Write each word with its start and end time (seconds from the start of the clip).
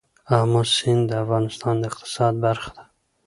آمو 0.37 0.61
سیند 0.75 1.03
د 1.09 1.11
افغانستان 1.23 1.75
د 1.79 1.83
اقتصاد 1.91 2.33
برخه 2.45 2.69
ده. 2.75 2.83